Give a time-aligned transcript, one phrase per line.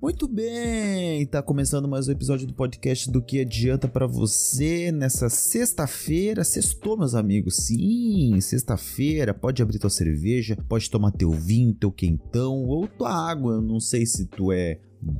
[0.00, 5.28] Muito bem, tá começando mais um episódio do podcast do que adianta para você nessa
[5.28, 6.44] sexta-feira.
[6.44, 7.56] Sextou, meus amigos.
[7.56, 9.34] Sim, sexta-feira.
[9.34, 13.54] Pode abrir tua cerveja, pode tomar teu vinho, teu quentão ou tua água.
[13.54, 14.78] Eu não sei se tu é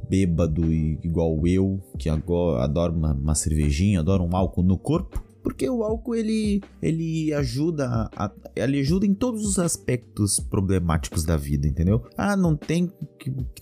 [0.09, 5.69] bêbado igual eu, que agora adoro uma, uma cervejinha, adoro um álcool no corpo porque
[5.69, 11.67] o álcool ele, ele ajuda a, ele ajuda em todos os aspectos problemáticos da vida,
[11.67, 12.03] entendeu?
[12.17, 12.93] Ah, não tem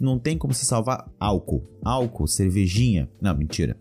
[0.01, 3.09] não tem como se salvar álcool, álcool, cervejinha.
[3.20, 3.77] Não, mentira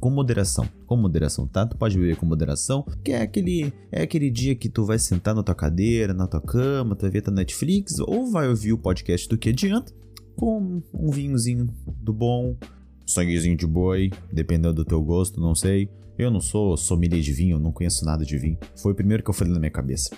[0.00, 1.66] com moderação, com moderação, tá?
[1.66, 5.34] Tu pode beber com moderação, que é aquele é aquele dia que tu vai sentar
[5.34, 8.78] na tua cadeira, na tua cama, tu vai ver tua Netflix ou vai ouvir o
[8.78, 9.92] podcast do que adianta
[10.36, 11.66] com um vinhozinho
[12.00, 12.56] do bom,
[13.04, 15.90] sanguezinho de boi, dependendo do teu gosto, não sei.
[16.18, 18.58] Eu não sou sommelier de vinho, não conheço nada de vinho.
[18.74, 20.10] Foi o primeiro que eu falei na minha cabeça.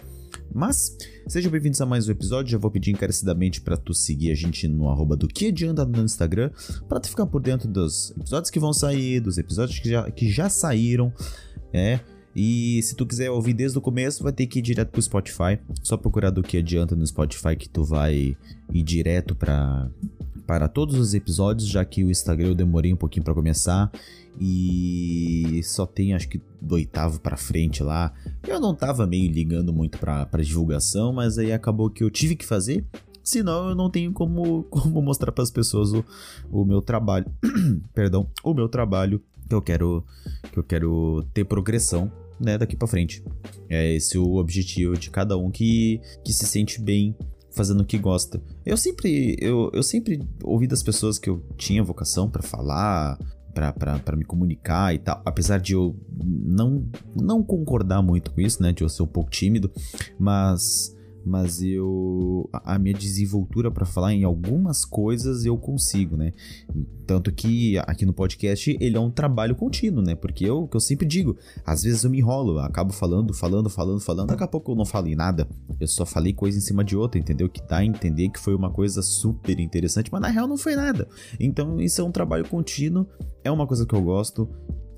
[0.50, 0.97] Mas,
[1.28, 2.52] sejam bem-vindos a mais um episódio.
[2.52, 6.02] Já vou pedir encarecidamente para tu seguir a gente no arroba do que adianta no
[6.02, 6.50] Instagram,
[6.88, 10.30] para tu ficar por dentro dos episódios que vão sair, dos episódios que já, que
[10.30, 11.12] já saíram,
[11.70, 12.00] é.
[12.34, 15.59] E se tu quiser ouvir desde o começo, vai ter que ir direto pro Spotify.
[15.83, 18.37] Só procurar do que adianta no Spotify que tu vai
[18.72, 19.89] ir direto para
[20.47, 23.89] para todos os episódios, já que o Instagram eu demorei um pouquinho para começar
[24.41, 28.12] e só tem acho que do oitavo para frente lá.
[28.47, 32.44] Eu não tava meio ligando muito para divulgação, mas aí acabou que eu tive que
[32.44, 32.84] fazer.
[33.22, 36.05] Senão eu não tenho como, como mostrar para as pessoas o,
[36.50, 37.27] o meu trabalho.
[37.94, 40.05] Perdão, o meu trabalho que eu quero
[40.53, 43.23] que eu quero ter progressão, né, daqui para frente.
[43.69, 47.15] É esse o objetivo de cada um que, que se sente bem
[47.51, 48.41] fazendo o que gosta.
[48.65, 53.19] Eu sempre, eu, eu sempre ouvi das pessoas que eu tinha vocação para falar,
[53.53, 58.73] para me comunicar e tal, apesar de eu não, não concordar muito com isso, né,
[58.73, 59.71] de eu ser um pouco tímido,
[60.19, 66.32] mas mas eu a minha desenvoltura para falar em algumas coisas eu consigo, né?
[67.06, 70.14] Tanto que aqui no podcast ele é um trabalho contínuo, né?
[70.14, 73.69] Porque eu que eu sempre digo, às vezes eu me enrolo, eu acabo falando, falando,
[73.69, 75.48] falando, falando, daqui a pouco eu não falei nada,
[75.78, 77.48] eu só falei coisa em cima de outra, entendeu?
[77.48, 80.76] Que dá a entender que foi uma coisa super interessante, mas na real não foi
[80.76, 81.09] nada.
[81.38, 83.06] Então isso é um trabalho contínuo,
[83.44, 84.48] é uma coisa que eu gosto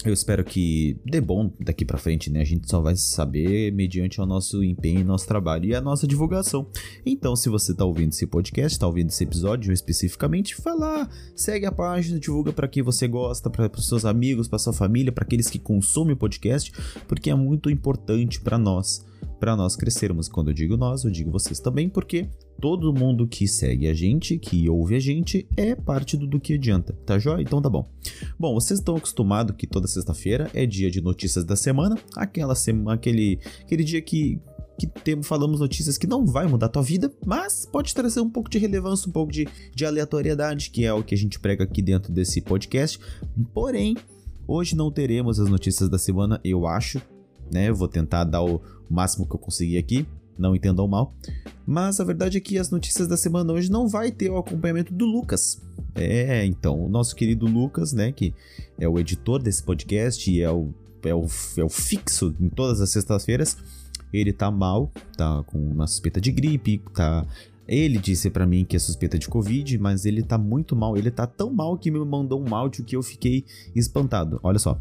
[0.08, 2.40] eu espero que dê bom daqui para frente, né?
[2.40, 6.66] A gente só vai saber mediante o nosso empenho, nosso trabalho e a nossa divulgação.
[7.04, 11.72] Então, se você tá ouvindo esse podcast, tá ouvindo esse episódio especificamente, lá, segue a
[11.72, 15.48] página, divulga para quem você gosta, para os seus amigos, para sua família, para aqueles
[15.48, 16.72] que consomem o podcast,
[17.06, 19.04] porque é muito importante para nós,
[19.38, 20.28] para nós crescermos.
[20.28, 22.28] Quando eu digo nós, eu digo vocês também, porque
[22.62, 26.54] todo mundo que segue a gente, que ouve a gente, é parte do do que
[26.54, 27.42] adianta, tá joia?
[27.42, 27.90] Então tá bom.
[28.38, 32.94] Bom, vocês estão acostumados que toda sexta-feira é dia de notícias da semana, aquela semana,
[32.94, 34.40] aquele, aquele dia que
[34.78, 38.30] que temos, falamos notícias que não vai mudar a tua vida, mas pode trazer um
[38.30, 41.62] pouco de relevância, um pouco de, de aleatoriedade, que é o que a gente prega
[41.62, 42.98] aqui dentro desse podcast.
[43.52, 43.96] Porém,
[44.48, 47.02] hoje não teremos as notícias da semana, eu acho,
[47.52, 47.70] né?
[47.70, 50.06] Vou tentar dar o máximo que eu conseguir aqui
[50.38, 51.14] não entendam mal.
[51.66, 54.92] Mas a verdade é que as notícias da semana hoje não vai ter o acompanhamento
[54.92, 55.60] do Lucas.
[55.94, 58.34] É, então, o nosso querido Lucas, né, que
[58.78, 60.72] é o editor desse podcast e é o,
[61.04, 61.26] é o,
[61.56, 63.56] é o fixo em todas as sextas-feiras,
[64.12, 67.26] ele tá mal, tá com uma suspeita de gripe, tá
[67.66, 70.96] ele disse para mim que é suspeita de Covid, mas ele tá muito mal.
[70.96, 73.44] Ele tá tão mal que me mandou um áudio que eu fiquei
[73.74, 74.40] espantado.
[74.42, 74.78] Olha só.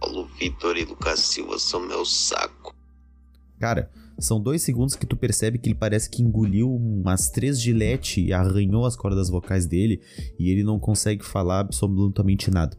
[0.00, 2.74] Paulo Vitor e Lucas Silva são meu saco.
[3.60, 8.24] Cara, são dois segundos que tu percebe que ele parece que engoliu umas três gilete
[8.24, 10.00] e arranhou as cordas vocais dele
[10.38, 12.76] e ele não consegue falar absolutamente nada.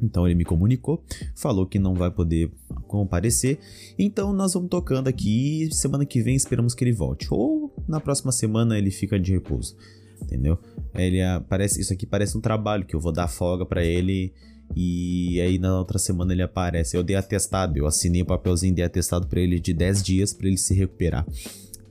[0.00, 1.02] Então ele me comunicou,
[1.34, 2.50] falou que não vai poder
[2.86, 3.58] comparecer.
[3.98, 5.68] Então nós vamos tocando aqui.
[5.72, 7.28] Semana que vem esperamos que ele volte.
[7.30, 9.76] Ou na próxima semana ele fica de repouso.
[10.22, 10.58] Entendeu?
[10.94, 11.80] Ele aparece.
[11.80, 14.32] Isso aqui parece um trabalho que eu vou dar folga para ele
[14.74, 16.96] e aí na outra semana ele aparece.
[16.96, 20.48] Eu dei atestado, eu assinei o papelzinho de atestado para ele de 10 dias para
[20.48, 21.26] ele se recuperar.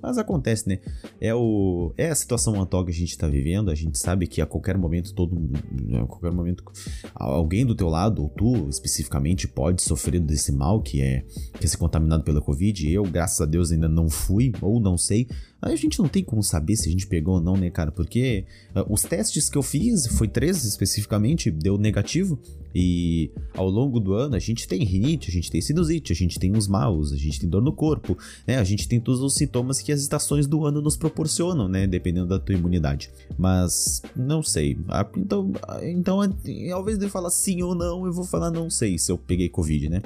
[0.05, 0.79] Mas acontece, né?
[1.19, 3.71] É, o, é a situação atual que a gente tá vivendo.
[3.71, 6.63] A gente sabe que a qualquer momento, todo né, a qualquer momento,
[7.15, 11.25] alguém do teu lado, ou tu especificamente, pode sofrer desse mal que é,
[11.59, 12.87] que é ser contaminado pela Covid.
[12.87, 15.27] Eu, graças a Deus, ainda não fui, ou não sei.
[15.65, 17.91] A gente não tem como saber se a gente pegou ou não, né, cara?
[17.91, 18.45] Porque
[18.75, 22.37] uh, os testes que eu fiz, foi três especificamente, deu negativo.
[22.73, 26.37] E ao longo do ano a gente tem rinite, a gente tem sinusite, a gente
[26.37, 28.15] tem os maus, a gente tem dor no corpo,
[28.45, 28.57] né?
[28.57, 31.87] A gente tem todos os sintomas que as estações do ano nos proporcionam, né?
[31.87, 33.09] Dependendo da tua imunidade.
[33.35, 34.77] Mas não sei.
[34.87, 38.69] Ah, então, ah, então ao invés de falar sim ou não, eu vou falar não
[38.69, 40.03] sei se eu peguei Covid, né?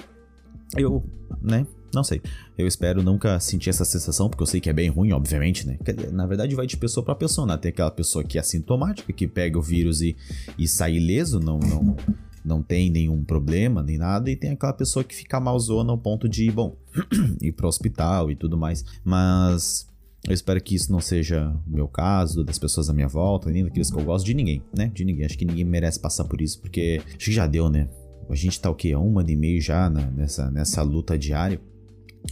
[0.77, 1.03] Eu,
[1.41, 1.67] né?
[1.93, 2.21] Não sei.
[2.57, 5.77] Eu espero nunca sentir essa sensação, porque eu sei que é bem ruim, obviamente, né?
[6.11, 7.57] Na verdade, vai de pessoa para pessoa, né?
[7.57, 10.15] Tem aquela pessoa que é assintomática, que pega o vírus e,
[10.57, 11.95] e sai ileso, não, não,
[12.43, 16.27] não tem nenhum problema, nem nada, e tem aquela pessoa que fica malzona ao ponto
[16.27, 16.75] de, bom,
[17.41, 18.83] ir pro hospital e tudo mais.
[19.03, 19.89] Mas
[20.27, 23.63] eu espero que isso não seja o meu caso, das pessoas à minha volta, nem
[23.63, 24.91] daqueles que eu gosto, de ninguém, né?
[24.93, 25.25] De ninguém.
[25.25, 27.87] Acho que ninguém merece passar por isso, porque acho que já deu, né?
[28.29, 28.95] A gente tá o quê?
[28.95, 31.59] Um ano e meio já na, nessa, nessa luta diária.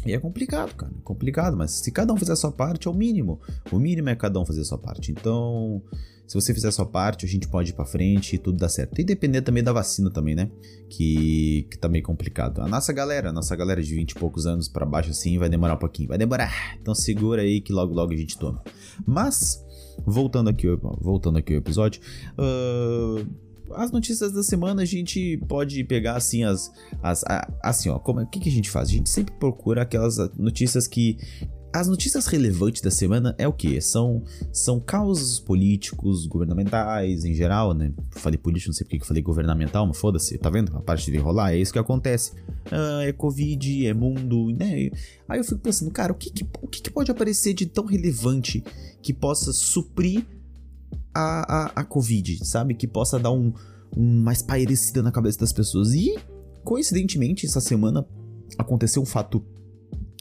[0.06, 0.92] E é complicado, cara.
[0.92, 3.39] É complicado, mas se cada um fizer a sua parte, é o mínimo.
[3.72, 5.12] O mínimo é cada um fazer a sua parte.
[5.12, 5.81] Então,
[6.25, 8.69] se você fizer a sua parte, a gente pode ir pra frente e tudo dá
[8.69, 9.00] certo.
[9.00, 10.50] E depender também da vacina também, né?
[10.89, 12.62] Que, que tá meio complicado.
[12.62, 15.50] A nossa galera, a nossa galera de 20 e poucos anos para baixo assim, vai
[15.50, 16.10] demorar um pouquinho.
[16.10, 16.78] Vai demorar.
[16.81, 18.62] Então segura aí que logo logo a gente toma.
[19.06, 19.63] Mas,
[20.06, 20.68] voltando aqui,
[21.01, 22.01] voltando aqui ao episódio.
[22.38, 26.72] Uh as notícias da semana a gente pode pegar assim as,
[27.02, 29.81] as a, assim ó como o que, que a gente faz a gente sempre procura
[29.81, 31.18] aquelas notícias que
[31.74, 33.80] as notícias relevantes da semana é o que?
[33.81, 37.94] São, são causos políticos, governamentais em geral, né?
[38.12, 40.75] Falei político, não sei porque que falei governamental, mas foda-se, tá vendo?
[40.75, 42.31] A parte de enrolar, é isso que acontece.
[42.72, 44.90] Ah, é Covid, é mundo, né?
[45.28, 47.86] Aí eu fico pensando, cara, o que, que o que, que, pode aparecer de tão
[47.86, 48.64] relevante
[49.02, 50.25] que possa suprir
[51.18, 52.75] a, a, a Covid, sabe?
[52.75, 53.52] Que possa dar um,
[53.96, 55.94] um mais pairecida na cabeça das pessoas.
[55.94, 56.18] E,
[56.64, 58.06] coincidentemente, essa semana
[58.58, 59.44] aconteceu um fato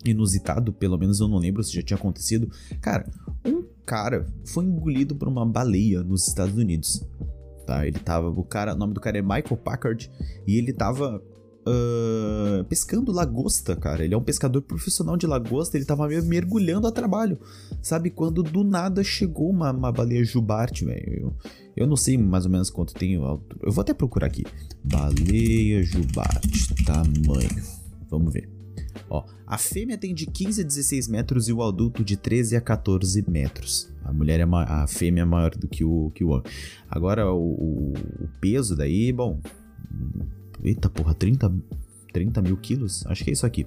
[0.04, 2.48] inusitado, pelo menos eu não lembro se já tinha acontecido.
[2.80, 3.10] Cara,
[3.44, 7.04] um cara foi engolido por uma baleia nos Estados Unidos.
[7.66, 10.10] Tá, ele tava, o cara, o nome do cara é Michael Packard
[10.46, 11.20] e ele tava
[11.66, 14.04] uh, pescando lagosta, cara.
[14.04, 17.38] Ele é um pescador profissional de lagosta, ele tava mergulhando a trabalho.
[17.82, 21.12] Sabe, quando do nada chegou uma, uma baleia jubarte, velho.
[21.20, 21.34] Eu,
[21.76, 23.14] eu não sei mais ou menos quanto tem.
[23.14, 24.44] Eu vou até procurar aqui.
[24.82, 27.62] Baleia jubarte, tamanho.
[28.08, 28.48] Vamos ver.
[29.10, 32.60] Ó, a fêmea tem de 15 a 16 metros e o adulto de 13 a
[32.60, 33.92] 14 metros.
[34.04, 36.44] A mulher é a fêmea é maior do que o, que o homem.
[36.88, 39.40] Agora o, o, o peso daí, bom.
[40.62, 41.52] Eita porra, 30,
[42.12, 43.06] 30 mil quilos?
[43.06, 43.66] Acho que é isso aqui.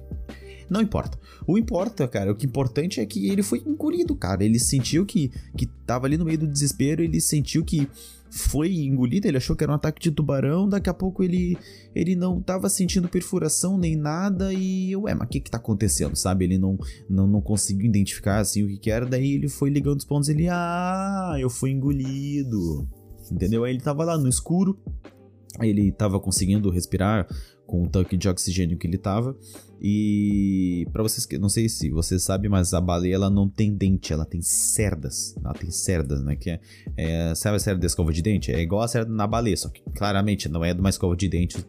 [0.68, 1.18] Não importa.
[1.46, 4.44] O importa, cara, o que é importante é que ele foi engolido, cara.
[4.44, 7.88] Ele sentiu que, que tava ali no meio do desespero, ele sentiu que
[8.30, 11.58] foi engolido, ele achou que era um ataque de tubarão, daqui a pouco ele
[11.92, 16.14] ele não tava sentindo perfuração nem nada e ué, mas o que que tá acontecendo,
[16.14, 16.44] sabe?
[16.44, 16.78] Ele não,
[17.08, 20.28] não, não conseguiu identificar assim o que que era, daí ele foi ligando os pontos,
[20.28, 22.88] ele, ah, eu fui engolido,
[23.32, 23.64] entendeu?
[23.64, 24.78] Aí ele tava lá no escuro,
[25.60, 27.26] ele tava conseguindo respirar
[27.70, 29.36] com o tanque de oxigênio que ele tava.
[29.80, 33.72] E para vocês que não sei se vocês sabem, mas a baleia ela não tem
[33.72, 35.36] dente, ela tem cerdas.
[35.42, 36.34] Ela tem cerdas, né?
[36.34, 36.60] Que é,
[36.96, 38.50] é sabe a cerda da escova de dente?
[38.50, 41.28] É igual a cerda na baleia, só que claramente não é de uma escova de
[41.28, 41.64] dente.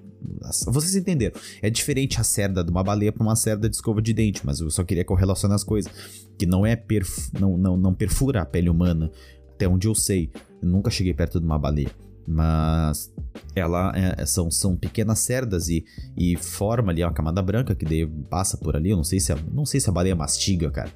[0.68, 1.40] Vocês entenderam?
[1.62, 4.60] É diferente a cerda de uma baleia para uma cerda de escova de dente, mas
[4.60, 5.92] eu só queria correlacionar as coisas.
[6.36, 9.12] Que não é perf não, não, não perfura a pele humana,
[9.54, 10.32] até onde eu sei.
[10.62, 11.92] Eu nunca cheguei perto de uma baleia
[12.28, 13.14] mas
[13.56, 15.84] ela é, são, são pequenas cerdas e,
[16.18, 18.90] e forma ali uma camada branca que daí passa por ali.
[18.90, 20.92] Eu não sei se a, não sei se a baleia mastiga, cara.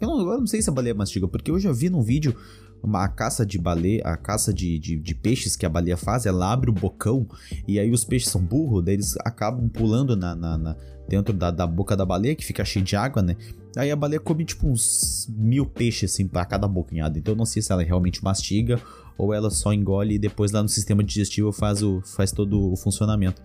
[0.00, 2.34] Eu não, eu não sei se a baleia mastiga, porque eu já vi num vídeo
[2.82, 6.26] uma a caça de baleia, a caça de, de, de, peixes que a baleia faz,
[6.26, 7.26] ela abre o bocão
[7.66, 10.76] e aí os peixes são burros, daí eles acabam pulando na, na, na
[11.08, 13.36] dentro da, da, boca da baleia, que fica cheia de água, né?
[13.76, 17.18] Aí a baleia come tipo uns mil peixes assim pra cada bocanhada.
[17.18, 18.80] Então eu não sei se ela realmente mastiga
[19.16, 22.76] ou ela só engole e depois lá no sistema digestivo faz, o, faz todo o
[22.76, 23.40] funcionamento.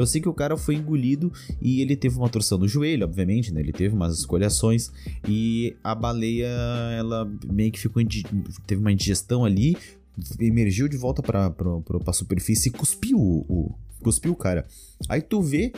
[0.00, 3.52] Eu sei que o cara foi engolido e ele teve uma torção no joelho, obviamente,
[3.52, 3.60] né?
[3.60, 4.90] Ele teve umas escoriações
[5.28, 6.48] e a baleia,
[6.98, 8.02] ela meio que ficou
[8.66, 9.76] teve uma indigestão ali,
[10.38, 11.52] emergiu de volta para
[12.06, 14.66] a superfície e cuspiu o, o, cuspiu o cara.
[15.08, 15.72] Aí tu vê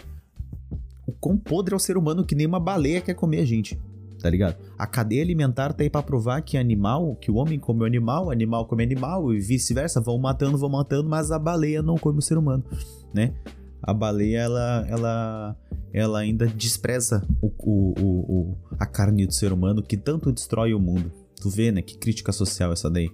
[1.07, 3.79] o quão podre é o ser humano que nem uma baleia quer comer a gente
[4.23, 4.57] tá ligado?
[4.79, 8.31] A cadeia alimentar tá aí pra provar que animal, que o homem come o animal,
[8.31, 12.23] animal come animal e vice-versa, vão matando, vão matando, mas a baleia não come o
[12.23, 12.65] ser humano,
[13.13, 13.35] né?
[13.83, 15.57] A baleia, ela, ela,
[15.93, 20.81] ela ainda despreza o, o, o, a carne do ser humano que tanto destrói o
[20.81, 21.11] mundo.
[21.41, 21.83] Tu vê, né?
[21.83, 23.11] Que crítica social essa daí.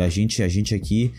[0.00, 1.12] A gente, a gente aqui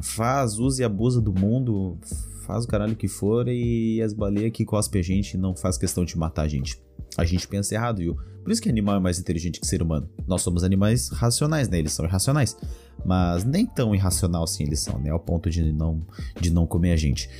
[0.00, 1.98] faz, usa e abusa do mundo,
[2.46, 6.04] faz o caralho que for e as baleias que cospem a gente não faz questão
[6.04, 6.80] de matar a gente.
[7.16, 8.16] A gente pensa errado, viu?
[8.42, 10.08] Por isso que animal é mais inteligente que ser humano.
[10.26, 11.78] Nós somos animais racionais, né?
[11.78, 12.56] Eles são irracionais.
[13.04, 15.10] Mas nem tão irracional assim eles são, né?
[15.10, 16.00] Ao ponto de não,
[16.40, 17.30] de não comer a gente.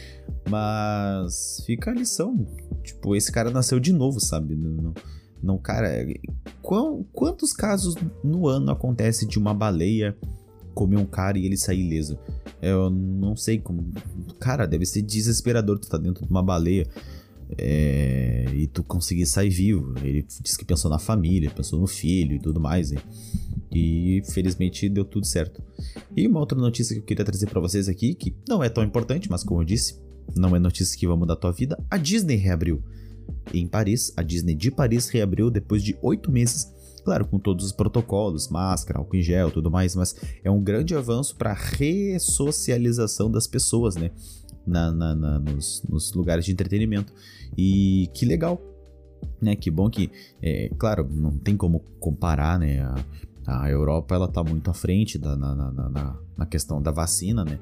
[0.49, 2.47] Mas fica a lição.
[2.83, 4.55] Tipo, esse cara nasceu de novo, sabe?
[4.55, 4.95] Não,
[5.43, 6.07] não cara.
[6.61, 10.17] Qual, quantos casos no ano acontece de uma baleia
[10.75, 12.19] comer um cara e ele sair ileso?
[12.61, 13.91] Eu não sei como.
[14.38, 16.87] Cara, deve ser desesperador tu tá dentro de uma baleia
[17.59, 19.94] é, e tu conseguir sair vivo.
[20.02, 22.92] Ele disse que pensou na família, pensou no filho e tudo mais.
[22.92, 22.99] Hein?
[23.71, 25.62] E felizmente deu tudo certo.
[26.16, 28.85] E uma outra notícia que eu queria trazer para vocês aqui, que não é tão
[28.85, 29.99] importante, mas como eu disse,
[30.37, 31.78] não é notícia que vai mudar a tua vida.
[31.90, 32.82] A Disney reabriu
[33.52, 34.12] em Paris.
[34.16, 36.73] A Disney de Paris reabriu depois de oito meses.
[37.04, 40.94] Claro, com todos os protocolos, máscara, álcool em gel, tudo mais, mas é um grande
[40.94, 44.12] avanço para a ressocialização das pessoas, né?
[44.66, 47.12] Na, na, na nos, nos lugares de entretenimento.
[47.57, 48.61] E que legal,
[49.40, 49.57] né?
[49.57, 52.81] Que bom que, é, claro, não tem como comparar, né?
[52.81, 57.45] A, a Europa ela tá muito à frente da, na, na, na, questão da vacina,
[57.45, 57.59] né?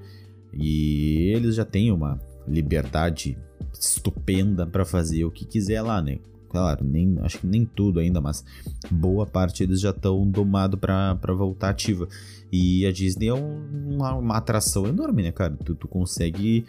[0.52, 3.38] E eles já têm uma liberdade
[3.78, 6.18] estupenda para fazer o que quiser lá, né?
[6.50, 8.44] Claro, nem, acho que nem tudo ainda, mas
[8.90, 12.08] boa parte eles já estão domados para voltar ativa.
[12.50, 15.56] E a Disney é um, uma, uma, atração enorme, né, cara?
[15.64, 16.66] Tu, tu consegue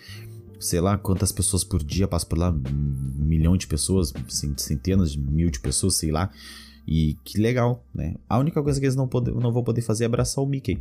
[0.59, 4.13] sei lá quantas pessoas por dia passam por lá, um milhão de pessoas,
[4.57, 6.29] centenas de mil de pessoas, sei lá.
[6.87, 8.15] E que legal, né?
[8.29, 10.79] A única coisa que eles não, pode, não vão poder fazer é abraçar o Mickey,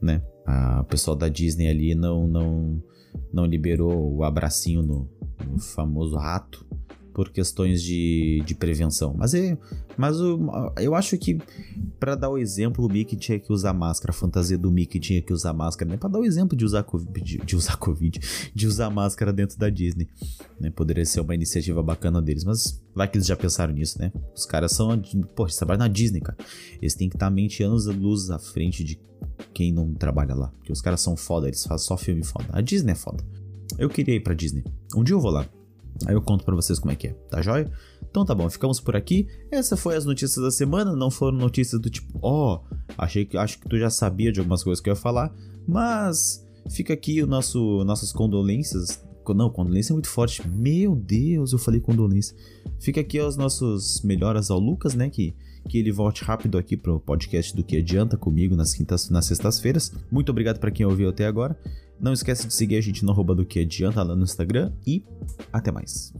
[0.00, 0.22] né?
[0.46, 2.82] A, o pessoal da Disney ali não, não,
[3.32, 5.08] não liberou o abracinho no,
[5.44, 6.69] no famoso rato
[7.12, 9.14] por questões de, de prevenção.
[9.16, 9.56] Mas, é,
[9.96, 10.40] mas eu,
[10.78, 11.38] eu acho que,
[11.98, 14.10] para dar o exemplo, o Mickey tinha que usar máscara.
[14.10, 15.96] A fantasia do Mickey tinha que usar máscara, né?
[15.96, 18.20] Para dar o exemplo de usar COVID, de, de, usar Covid,
[18.54, 20.08] de usar máscara dentro da Disney.
[20.60, 20.70] Né?
[20.70, 24.12] Poderia ser uma iniciativa bacana deles, mas vai que eles já pensaram nisso, né?
[24.34, 25.00] Os caras são.
[25.34, 26.38] Pô, eles trabalham na Disney, cara.
[26.80, 28.98] Eles têm que estar mente anos luz à frente de
[29.52, 30.48] quem não trabalha lá.
[30.58, 32.46] Porque os caras são foda, eles fazem só filme foda.
[32.52, 33.24] A Disney é foda.
[33.78, 34.64] Eu queria ir pra Disney.
[34.94, 35.46] Um dia eu vou lá.
[36.06, 37.70] Aí eu conto para vocês como é que é, tá joia?
[38.08, 39.28] Então tá bom, ficamos por aqui.
[39.50, 43.36] Essa foi as notícias da semana, não foram notícias do tipo, ó, oh, achei que
[43.36, 45.34] acho que tu já sabia de algumas coisas que eu ia falar,
[45.66, 49.02] mas fica aqui o nosso nossas condolências.
[49.32, 50.44] Não, condolência é muito forte.
[50.48, 52.36] Meu Deus, eu falei condolência.
[52.80, 55.36] Fica aqui os nossos melhoras ao Lucas, né, que
[55.68, 59.92] que ele volte rápido aqui pro podcast do que adianta comigo nas quintas, nas sextas-feiras.
[60.10, 61.56] Muito obrigado para quem ouviu até agora.
[62.00, 65.04] Não esquece de seguir a gente no arroba do que adianta lá no Instagram e
[65.52, 66.14] até mais.